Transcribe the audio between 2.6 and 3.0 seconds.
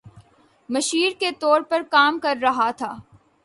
تھا